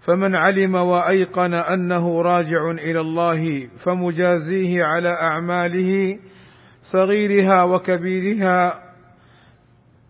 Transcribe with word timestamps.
فمن 0.00 0.34
علم 0.34 0.74
وأيقن 0.74 1.54
أنه 1.54 2.22
راجع 2.22 2.70
إلى 2.70 3.00
الله 3.00 3.66
فمجازيه 3.66 4.84
على 4.84 5.08
أعماله 5.08 6.18
صغيرها 6.82 7.62
وكبيرها 7.62 8.82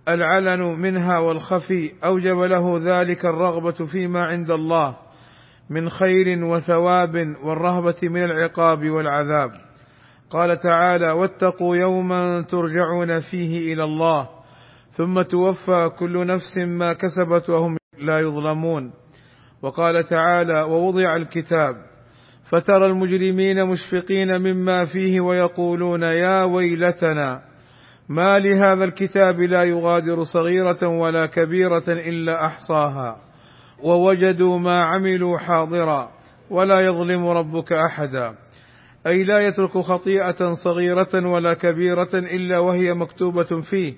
العلن 0.08 0.60
منها 0.80 1.18
والخفي 1.18 1.92
أوجب 2.04 2.38
له 2.38 2.78
ذلك 2.78 3.24
الرغبة 3.24 3.86
فيما 3.86 4.24
عند 4.24 4.50
الله 4.50 4.96
من 5.70 5.88
خير 5.88 6.44
وثواب 6.44 7.34
والرهبة 7.42 7.96
من 8.02 8.24
العقاب 8.24 8.90
والعذاب. 8.90 9.50
قال 10.30 10.60
تعالى 10.60 11.10
واتقوا 11.10 11.76
يوما 11.76 12.42
ترجعون 12.42 13.20
فيه 13.20 13.72
إلى 13.74 13.84
الله 13.84 14.28
ثم 14.90 15.22
توفى 15.22 15.90
كل 15.98 16.26
نفس 16.26 16.58
ما 16.58 16.92
كسبت 16.92 17.50
وهم 17.50 17.76
لا 17.98 18.18
يظلمون 18.18 18.92
وقال 19.62 20.04
تعالى 20.04 20.62
ووضع 20.62 21.16
الكتاب 21.16 21.76
فترى 22.50 22.86
المجرمين 22.86 23.66
مشفقين 23.66 24.38
مما 24.38 24.84
فيه 24.84 25.20
ويقولون 25.20 26.02
يا 26.02 26.44
ويلتنا 26.44 27.42
ما 28.08 28.38
لهذا 28.38 28.84
الكتاب 28.84 29.40
لا 29.40 29.64
يغادر 29.64 30.24
صغيرة 30.24 30.88
ولا 30.88 31.26
كبيرة 31.26 31.84
إلا 31.88 32.46
أحصاها 32.46 33.16
ووجدوا 33.82 34.58
ما 34.58 34.84
عملوا 34.84 35.38
حاضرا 35.38 36.10
ولا 36.50 36.80
يظلم 36.80 37.26
ربك 37.26 37.72
أحدا 37.72 38.34
أي 39.06 39.24
لا 39.24 39.40
يترك 39.40 39.78
خطيئة 39.78 40.52
صغيرة 40.52 41.28
ولا 41.32 41.54
كبيرة 41.54 42.14
إلا 42.14 42.58
وهي 42.58 42.94
مكتوبة 42.94 43.60
فيه 43.60 43.94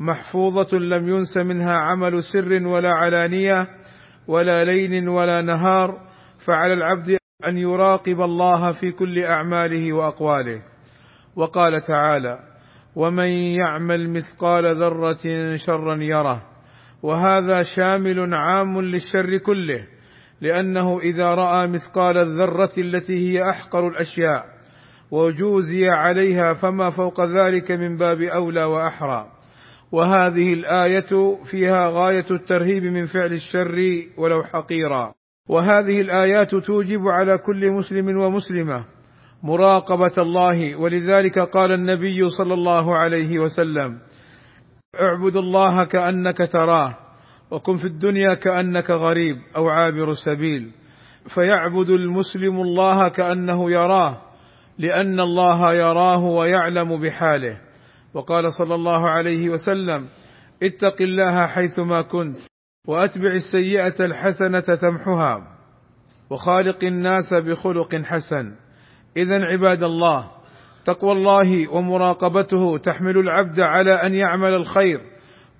محفوظة 0.00 0.78
لم 0.78 1.08
ينس 1.08 1.36
منها 1.36 1.72
عمل 1.74 2.22
سر 2.22 2.66
ولا 2.66 2.90
علانية 2.90 3.68
ولا 4.28 4.64
ليل 4.64 5.08
ولا 5.08 5.42
نهار 5.42 6.00
فعلى 6.46 6.74
العبد 6.74 7.18
أن 7.46 7.58
يراقب 7.58 8.20
الله 8.20 8.72
في 8.72 8.92
كل 8.92 9.22
أعماله 9.22 9.92
وأقواله. 9.92 10.62
وقال 11.36 11.82
تعالى 11.82 12.38
ومن 12.96 13.28
يعمل 13.28 14.10
مثقال 14.10 14.76
ذرة 14.76 15.56
شرا 15.56 15.96
يره. 15.96 16.42
وهذا 17.02 17.62
شامل 17.62 18.34
عام 18.34 18.80
للشر 18.80 19.38
كله 19.38 19.86
لأنه 20.40 20.98
إذا 20.98 21.34
رأى 21.34 21.66
مثقال 21.66 22.18
الذرة 22.18 22.72
التي 22.78 23.12
هي 23.12 23.50
أحقر 23.50 23.88
الأشياء 23.88 24.44
وجوزي 25.10 25.88
عليها 25.88 26.54
فما 26.54 26.90
فوق 26.90 27.24
ذلك 27.24 27.70
من 27.70 27.96
باب 27.96 28.20
أولى 28.20 28.64
وأحرى. 28.64 29.33
وهذه 29.94 30.52
الآية 30.52 31.38
فيها 31.44 31.88
غاية 31.90 32.26
الترهيب 32.30 32.82
من 32.82 33.06
فعل 33.06 33.32
الشر 33.32 33.78
ولو 34.18 34.42
حقيرا. 34.44 35.14
وهذه 35.48 36.00
الآيات 36.00 36.54
توجب 36.54 37.08
على 37.08 37.38
كل 37.38 37.70
مسلم 37.70 38.18
ومسلمة 38.18 38.84
مراقبة 39.42 40.12
الله 40.18 40.76
ولذلك 40.76 41.38
قال 41.38 41.72
النبي 41.72 42.28
صلى 42.30 42.54
الله 42.54 42.96
عليه 42.96 43.38
وسلم 43.38 43.98
اعبد 45.00 45.36
الله 45.36 45.84
كأنك 45.84 46.38
تراه 46.52 46.96
وكن 47.50 47.76
في 47.76 47.84
الدنيا 47.84 48.34
كأنك 48.34 48.90
غريب 48.90 49.36
أو 49.56 49.68
عابر 49.68 50.14
سبيل 50.14 50.70
فيعبد 51.28 51.90
المسلم 51.90 52.60
الله 52.60 53.08
كأنه 53.08 53.70
يراه 53.70 54.22
لأن 54.78 55.20
الله 55.20 55.74
يراه 55.74 56.24
ويعلم 56.24 57.00
بحاله. 57.00 57.60
وقال 58.14 58.52
صلى 58.52 58.74
الله 58.74 59.10
عليه 59.10 59.48
وسلم 59.48 60.08
اتق 60.62 61.02
الله 61.02 61.46
حيثما 61.46 62.02
كنت 62.02 62.36
وأتبع 62.88 63.32
السيئة 63.32 64.04
الحسنة 64.04 64.60
تمحها 64.60 65.56
وخالق 66.30 66.84
الناس 66.84 67.34
بخلق 67.34 67.94
حسن. 67.94 68.54
اذا 69.16 69.44
عباد 69.44 69.82
الله 69.82 70.30
تقوى 70.84 71.12
الله 71.12 71.74
ومراقبته 71.74 72.78
تحمل 72.78 73.18
العبد 73.18 73.60
على 73.60 73.92
أن 73.92 74.14
يعمل 74.14 74.54
الخير 74.54 75.00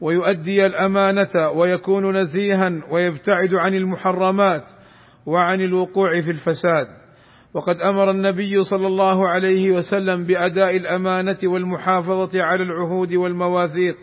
ويؤدي 0.00 0.66
الأمانة 0.66 1.50
ويكون 1.54 2.16
نزيها 2.16 2.70
ويبتعد 2.91 3.54
عن 3.54 3.75
المحرمات 3.75 4.64
وعن 5.26 5.60
الوقوع 5.60 6.10
في 6.10 6.31
الفساد. 6.31 7.03
وقد 7.54 7.76
أمر 7.76 8.10
النبي 8.10 8.62
صلى 8.62 8.87
الله 8.87 9.28
عليه 9.28 9.70
وسلم 9.70 10.26
بأداء 10.26 10.76
الأمانة 10.76 11.37
والمحافظة 11.44 12.42
على 12.42 12.62
العهود 12.62 13.15
والمواثيق. 13.15 13.97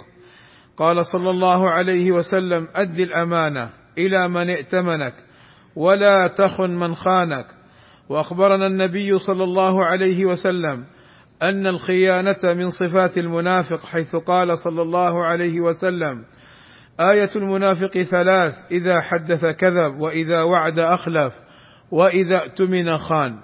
قال 0.77 1.05
صلى 1.05 1.29
الله 1.29 1.69
عليه 1.69 2.11
وسلم 2.11 2.67
أد 2.75 2.99
الأمانة 2.99 3.69
إلى 3.97 4.29
من 4.29 4.49
ائتمنك 4.49 5.13
ولا 5.75 6.27
تخن 6.27 6.69
من 6.69 6.95
خانك. 6.95 7.45
وأخبرنا 8.09 8.67
النبي 8.67 9.17
صلى 9.17 9.43
الله 9.43 9.85
عليه 9.85 10.25
وسلم 10.25 10.85
أن 11.41 11.67
الخيانة 11.67 12.39
من 12.43 12.69
صفات 12.69 13.17
المنافق 13.17 13.85
حيث 13.85 14.15
قال 14.15 14.57
صلى 14.57 14.81
الله 14.81 15.25
عليه 15.25 15.59
وسلم 15.59 16.25
آية 16.99 17.29
المنافق 17.35 17.97
ثلاث 17.97 18.53
إذا 18.71 19.01
حدث 19.01 19.45
كذب 19.45 19.99
وإذا 19.99 20.43
وعد 20.43 20.79
أخلف. 20.79 21.33
وإذا 21.91 22.37
اؤتمن 22.37 22.97
خان. 22.97 23.39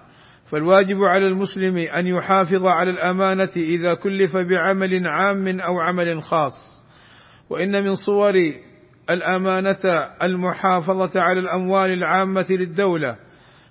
فالواجب 0.46 1.04
على 1.04 1.28
المسلم 1.28 1.78
أن 1.78 2.08
يحافظ 2.08 2.66
على 2.66 2.92
الأمانة 2.92 3.50
إذا 3.56 3.94
كلف 3.94 4.38
بعمل 4.38 5.08
عام 5.08 5.60
أو 5.60 5.80
عمل 5.80 6.24
خاص. 6.24 6.84
وإن 7.50 7.84
من 7.84 7.96
صور 7.96 8.34
الأمانة 9.10 10.08
المحافظة 10.24 11.22
على 11.22 11.40
الأموال 11.40 11.92
العامة 11.92 12.46
للدولة 12.50 13.16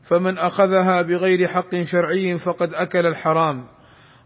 فمن 0.08 0.38
أخذها 0.38 1.02
بغير 1.02 1.48
حق 1.48 1.82
شرعي 1.82 2.38
فقد 2.38 2.68
أكل 2.74 3.06
الحرام. 3.06 3.64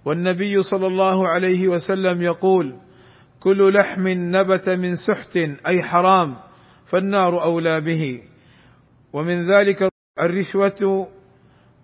والنبي 0.05 0.63
صلى 0.63 0.87
الله 0.87 1.29
عليه 1.29 1.69
وسلم 1.69 2.23
يقول 2.23 2.77
كل 3.41 3.75
لحم 3.75 4.09
نبت 4.09 4.69
من 4.69 4.97
سحت 4.97 5.37
أي 5.67 5.83
حرام 5.83 6.37
فالنار 6.91 7.43
أولى 7.43 7.81
به. 7.81 8.23
ومن 9.13 9.51
ذلك 9.51 9.90
الرشوة 10.23 11.09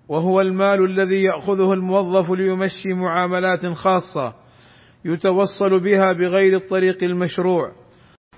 وهو 0.09 0.41
المال 0.41 0.85
الذي 0.85 1.23
يأخذه 1.23 1.73
الموظف 1.73 2.31
ليمشي 2.31 2.95
معاملات 2.95 3.67
خاصة 3.67 4.35
يتوصل 5.05 5.81
بها 5.81 6.13
بغير 6.13 6.57
الطريق 6.57 7.05
المشروع. 7.05 7.73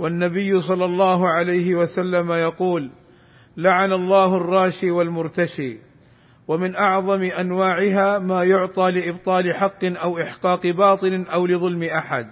والنبي 0.00 0.60
صلى 0.60 0.84
الله 0.84 1.28
عليه 1.28 1.74
وسلم 1.74 2.32
يقول 2.32 2.90
لعن 3.56 3.92
الله 3.92 4.36
الراشي 4.36 4.90
والمرتشي 4.90 5.78
ومن 6.48 6.76
أعظم 6.76 7.22
أنواعها 7.22 8.18
ما 8.18 8.44
يعطى 8.44 8.90
لإبطال 8.90 9.54
حق 9.54 9.84
أو 9.84 10.18
إحقاق 10.18 10.66
باطل 10.66 11.26
أو 11.32 11.46
لظلم 11.46 11.82
أحد. 11.82 12.26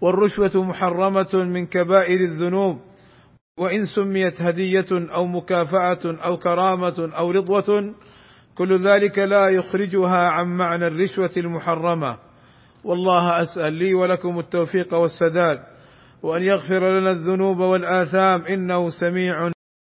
والرشوة 0.00 0.64
محرمة 0.64 1.34
من 1.34 1.66
كبائر 1.66 2.20
الذنوب 2.20 2.78
وإن 3.58 3.84
سميت 3.84 4.42
هدية 4.42 5.12
أو 5.14 5.26
مكافأة 5.26 6.24
أو 6.24 6.36
كرامة 6.36 7.10
أو 7.18 7.30
رضوة 7.30 7.94
كل 8.54 8.88
ذلك 8.88 9.18
لا 9.18 9.48
يخرجها 9.50 10.28
عن 10.28 10.56
معنى 10.56 10.86
الرشوة 10.86 11.30
المحرمة. 11.36 12.18
والله 12.84 13.40
أسأل 13.40 13.72
لي 13.72 13.94
ولكم 13.94 14.38
التوفيق 14.38 14.94
والسداد 14.94 15.58
وأن 16.22 16.42
يغفر 16.42 17.00
لنا 17.00 17.10
الذنوب 17.10 17.58
والآثام 17.58 18.42
إنه 18.46 18.90
سميع 18.90 19.50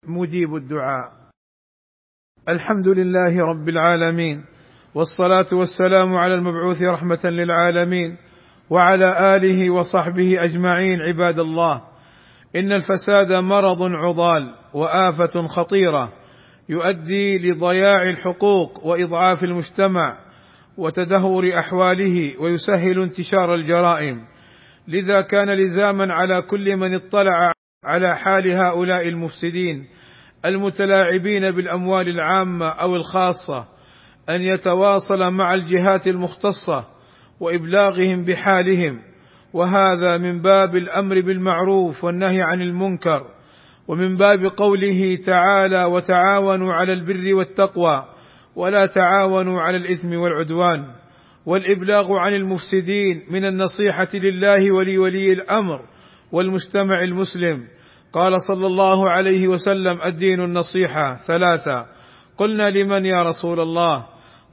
مجيب 0.07 0.55
الدعاء. 0.55 1.11
الحمد 2.49 2.87
لله 2.87 3.45
رب 3.45 3.69
العالمين 3.69 4.45
والصلاة 4.95 5.47
والسلام 5.53 6.15
على 6.15 6.33
المبعوث 6.33 6.81
رحمة 6.81 7.19
للعالمين 7.23 8.17
وعلى 8.69 9.35
آله 9.35 9.69
وصحبه 9.73 10.43
أجمعين 10.43 11.01
عباد 11.01 11.39
الله. 11.39 11.88
إن 12.55 12.71
الفساد 12.71 13.33
مرض 13.33 13.83
عضال 13.83 14.55
وآفة 14.73 15.47
خطيرة 15.47 16.13
يؤدي 16.69 17.37
لضياع 17.37 18.09
الحقوق 18.09 18.85
وإضعاف 18.85 19.43
المجتمع 19.43 20.17
وتدهور 20.77 21.59
أحواله 21.59 22.41
ويسهل 22.41 23.01
انتشار 23.01 23.55
الجرائم. 23.55 24.27
لذا 24.87 25.21
كان 25.21 25.49
لزاما 25.49 26.13
على 26.13 26.41
كل 26.41 26.77
من 26.77 26.95
اطلع 26.95 27.51
على 27.85 28.17
حال 28.17 28.51
هؤلاء 28.51 29.07
المفسدين 29.07 29.87
المتلاعبين 30.45 31.51
بالأموال 31.51 32.07
العامة 32.07 32.67
أو 32.67 32.95
الخاصة 32.95 33.67
أن 34.29 34.41
يتواصل 34.41 35.33
مع 35.33 35.53
الجهات 35.53 36.07
المختصة 36.07 36.85
وإبلاغهم 37.39 38.23
بحالهم. 38.23 39.08
وهذا 39.53 40.17
من 40.17 40.41
باب 40.41 40.75
الأمر 40.75 41.21
بالمعروف 41.21 42.03
والنهي 42.03 42.41
عن 42.41 42.61
المنكر 42.61 43.27
ومن 43.87 44.17
باب 44.17 44.45
قوله 44.57 45.15
تعالى 45.25 45.85
وتعاونوا 45.85 46.73
على 46.73 46.93
البر 46.93 47.35
والتقوى 47.35 48.05
ولا 48.55 48.85
تعاونوا 48.85 49.61
على 49.61 49.77
الإثم 49.77 50.13
والعدوان 50.13 50.85
والإبلاغ 51.45 52.13
عن 52.13 52.33
المفسدين 52.33 53.23
من 53.29 53.45
النصيحة 53.45 54.07
لله 54.13 54.71
ولولي 54.71 55.33
الأمر 55.33 55.81
والمجتمع 56.31 57.01
المسلم. 57.01 57.67
قال 58.13 58.41
صلى 58.41 58.67
الله 58.67 59.09
عليه 59.09 59.47
وسلم 59.47 60.01
الدين 60.05 60.41
النصيحة 60.41 61.15
ثلاثة. 61.15 61.85
قلنا 62.37 62.69
لمن 62.69 63.05
يا 63.05 63.23
رسول 63.23 63.59
الله؟ 63.59 64.05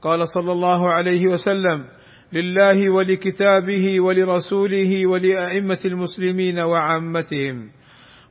قال 0.03 0.29
صلى 0.29 0.53
الله 0.53 0.93
عليه 0.93 1.27
وسلم 1.27 1.85
لله 2.33 2.91
ولكتابه 2.91 4.01
ولرسوله 4.01 5.07
ولأئمة 5.07 5.79
المسلمين 5.85 6.59
وعامتهم 6.59 7.71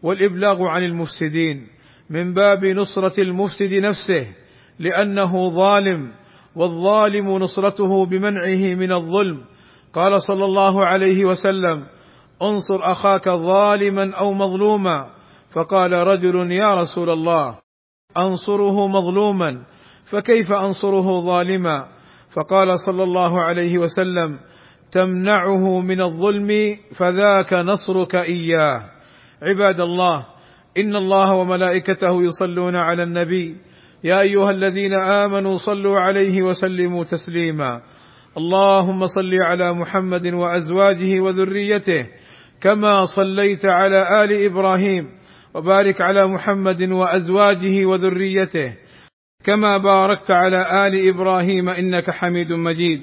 والإبلاغ 0.04 0.64
عن 0.64 0.84
المفسدين 0.84 1.68
من 2.10 2.34
باب 2.34 2.66
نصرة 2.66 3.22
المفسد 3.22 3.74
نفسه 3.74 4.28
لأنه 4.80 5.50
ظالم 5.50 6.12
والظالم 6.56 7.38
نصرته 7.38 8.06
بمنعه 8.06 8.76
من 8.76 8.94
الظلم. 8.94 9.42
قال 9.94 10.22
صلى 10.22 10.46
الله 10.46 10.86
عليه 10.86 11.26
وسلم 11.26 11.86
انصر 12.42 12.80
أخاك 12.82 13.30
ظالما 13.30 14.16
أو 14.16 14.34
مظلوما. 14.34 15.16
فقال 15.56 15.92
رجل 15.94 16.52
يا 16.52 16.68
رسول 16.68 17.10
الله 17.10 17.60
أنصره 18.18 18.88
مظلوما 18.88 19.66
فكيف 20.06 20.52
أنصره 20.52 21.22
ظالما؟ 21.26 21.95
فقال 22.36 22.80
صلى 22.80 23.04
الله 23.04 23.44
عليه 23.44 23.78
وسلم 23.78 24.40
تمنعه 24.92 25.82
من 25.82 26.02
الظلم 26.02 26.78
فذاك 26.94 27.54
نصرك 27.54 28.16
إياه. 28.16 28.82
عباد 29.42 29.80
الله 29.82 30.26
إن 30.78 30.96
الله 30.96 31.36
وملائكته 31.36 32.24
يصلون 32.24 32.76
على 32.76 33.04
النبي 33.04 33.56
يا 34.04 34.22
أيها 34.22 34.50
الذين 34.50 34.94
آمنوا 34.94 35.58
صلوا 35.58 36.00
عليه 36.00 36.42
وسلموا 36.44 37.04
تسليما. 37.04 37.82
اللهم 38.38 39.06
صل 39.08 39.34
على 39.44 39.74
محمد 39.74 40.34
وأزواجه 40.34 41.20
وذريته 41.20 42.08
كما 42.62 43.06
صليت 43.06 43.66
على 43.66 44.24
آل 44.24 44.46
إبراهيم 44.46 45.10
وبارك 45.54 46.02
على 46.02 46.28
محمد 46.28 46.84
وأزواجه 46.84 47.86
وذريته. 47.86 48.85
كما 49.46 49.78
باركت 49.78 50.32
على 50.32 50.88
آل 50.88 51.10
إبراهيم 51.10 51.70
إنك 51.70 52.12
حميد 52.12 52.54
مجيد. 52.54 53.02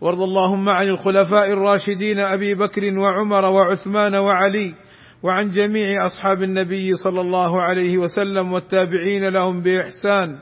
وارض 0.00 0.20
اللهم 0.20 0.68
عن 0.68 0.86
الخلفاء 0.86 1.52
الراشدين 1.52 2.18
أبي 2.18 2.54
بكر 2.54 2.98
وعمر 2.98 3.44
وعثمان 3.44 4.14
وعلي 4.14 4.74
وعن 5.22 5.50
جميع 5.50 6.06
أصحاب 6.06 6.42
النبي 6.42 6.94
صلى 6.94 7.20
الله 7.20 7.62
عليه 7.62 7.98
وسلم 7.98 8.52
والتابعين 8.52 9.28
لهم 9.28 9.62
بإحسان 9.62 10.38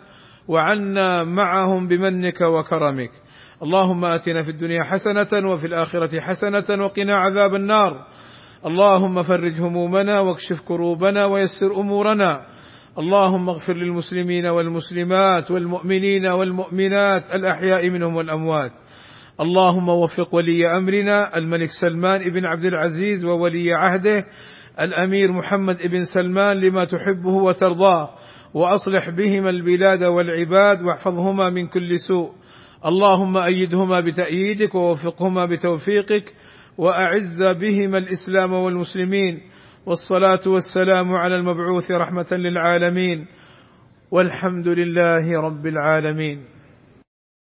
وعنا 0.49 1.25
معهم 1.25 1.89
بمنك 1.89 2.41
وكرمك. 2.41 3.11
اللهم 3.63 4.05
آتنا 4.05 4.43
في 4.43 4.51
الدنيا 4.51 4.83
حسنة 4.83 5.51
وفي 5.53 5.67
الآخرة 5.67 6.21
حسنة 6.21 6.85
وقنا 6.85 7.15
عذاب 7.15 7.55
النار. 7.55 8.07
اللهم 8.67 9.23
فرج 9.23 9.61
همومنا 9.61 10.21
واكشف 10.21 10.61
كروبنا 10.69 11.27
ويسر 11.27 11.81
أمورنا. 11.81 12.54
اللهم 12.99 13.49
اغفر 13.49 13.75
للمسلمين 13.75 14.47
والمسلمات 14.47 15.51
والمؤمنين 15.51 16.27
والمؤمنات 16.27 17.25
الأحياء 17.35 17.91
منهم 17.91 18.17
والأموات. 18.17 18.73
اللهم 19.41 19.89
وفق 19.89 20.35
ولي 20.35 20.77
أمرنا 20.77 21.37
الملك 21.37 21.69
سلمان 21.81 22.21
بن 22.31 22.45
عبد 22.45 22.65
العزيز 22.65 23.25
وولي 23.25 23.75
عهده 23.75 24.25
الأمير 24.81 25.33
محمد 25.33 25.87
بن 25.87 26.05
سلمان 26.05 26.57
لما 26.57 26.85
تحبه 26.85 27.35
وترضاه 27.35 28.11
وأصلح 28.55 29.11
بهما 29.11 29.51
البلاد 29.51 30.03
والعباد 30.05 30.83
واحفظهما 30.83 31.51
من 31.51 31.67
كل 31.67 31.99
سوء. 32.09 32.31
اللهم 32.87 33.37
أيدهما 33.37 34.01
بتأييدك 34.01 34.75
ووفقهما 34.75 35.45
بتوفيقك 35.47 36.35
وأعز 36.79 37.43
بهما 37.43 37.99
الإسلام 37.99 38.53
والمسلمين. 38.53 39.41
والصلاة 39.87 40.41
والسلام 40.47 41.13
على 41.15 41.37
المبعوث 41.37 41.91
رحمة 41.91 42.27
للعالمين 42.33 43.27
والحمد 44.11 44.69
لله 44.69 45.41
رب 45.41 45.67
العالمين 45.67 46.45